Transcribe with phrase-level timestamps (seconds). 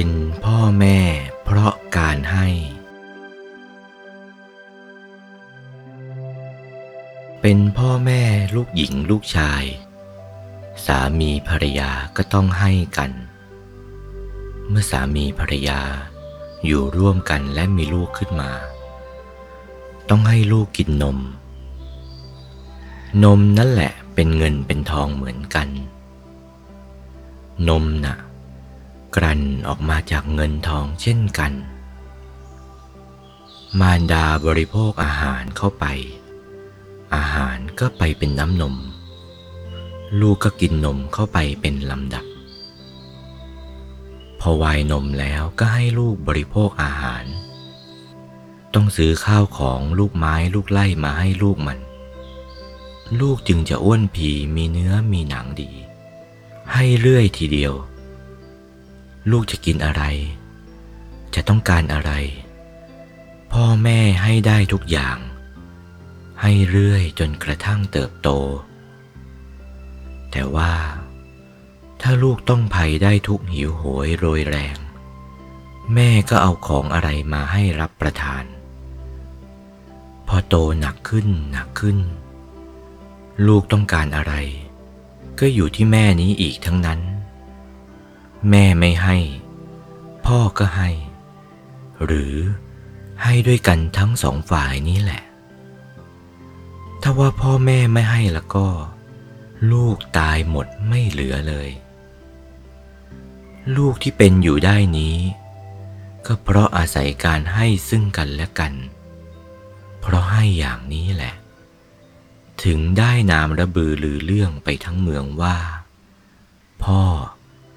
[0.00, 0.98] เป็นพ่อแม่
[1.44, 2.48] เพราะการให้
[7.40, 8.22] เป็นพ่อแม่
[8.54, 9.64] ลูกหญิงลูกชาย
[10.86, 13.10] สามีภรรยาก็ต้องให้กัน
[14.68, 15.80] เมื่อสามีภรรยา
[16.66, 18.50] อยู่ร่วมกันและมีลูกขึ้นมา
[20.08, 21.18] ต้องให้ลูกกินนม
[23.24, 25.68] นมนั่นแหละเป็นเงินเป็นทองเหมือนกัน
[27.70, 28.16] นมน่ะ
[29.16, 31.52] กลั่นออกมาจากเงินทองเช่นกัน
[33.80, 35.86] มารดาบริโภคอาหารเข้าไป
[37.14, 38.76] อาหารก็ไปเป็นน้ำนม
[40.20, 42.24] ลูกก็กินนมเข้าไปเป็นลำดับ
[44.40, 47.24] พอวายนมแล้วก็ให้ลูกบริโภคอาหาร
[48.74, 51.78] ต้องซื้อข้าวของลูกไม้ลูกไล่มาให้ลูกมัน
[53.20, 55.70] ลูกจึงจะอ้วนผีมีเนื้อมีหนังดี
[56.72, 57.74] ให้เรื่อยทีเดียว
[59.30, 60.02] ลูกจะกินอะไร
[61.34, 62.12] จะต้องการอะไร
[63.52, 65.18] พ่อแม่ให้ได้ทุกอย่าง
[66.42, 68.28] ให้เรื่อยจนกระทั่งเติบโต
[70.30, 70.72] แต่ว่า
[72.00, 74.76] ถ้าลูกต้องภัยได้ทุกหิวโหยโรยแรง
[75.94, 78.44] แม่ก็เอาของอะไรมาให้รับประทาน
[80.28, 81.98] พอโตหนักขึ้นหนักขึ้น
[83.46, 84.34] ลูกต้องการอะไร
[85.40, 87.00] ก็อยู่ที่แม่นี้อีกทั้งนั้น
[88.50, 89.16] แม่ไม่ให้
[90.26, 90.90] พ่อก็ให้
[92.04, 92.34] หรือ
[93.22, 95.22] ให้ด้วยกันทั้งสองฝ่ายนี้แหละ
[97.02, 98.66] ถ้าว่าพ่อแม่ไม่ให้แล้วก็
[99.72, 101.68] ลูกตายหมดไม่เหลือเลย
[103.76, 105.16] ลูกที่เป็นอยู่ได้นี้
[106.26, 108.72] ก็เพราะอาศัยการให้ซึ่งกันและกัน
[110.00, 111.34] เพราะให้อย่างนี้แหละ
[112.64, 115.56] ถึงได้นามระบือลือเรื่องไปทั้งเมืองว่า
[116.84, 117.00] พ่อ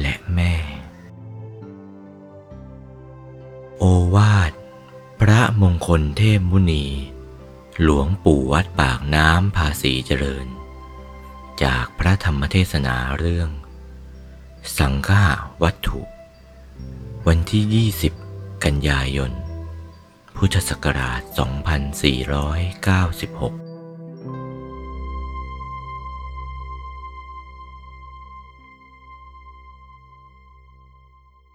[0.00, 0.54] และแม่
[3.78, 3.84] โอ
[4.14, 4.52] วาท
[5.20, 6.84] พระมงคลเทพมุนี
[7.82, 10.46] หลวงปู่วัดปากน้ำภาษีเจริญ
[11.62, 13.50] จากพระธรรมเทศนาเรื่อง
[14.78, 15.24] สังฆา
[15.62, 16.00] วัตถุ
[17.26, 17.90] วันที่
[18.20, 19.32] 20 กันยายน
[20.36, 23.63] พุทธศักราช 2496